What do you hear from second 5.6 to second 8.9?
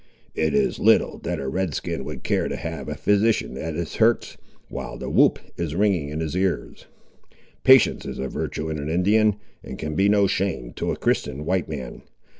ringing in his ears. Patience is a virtue in an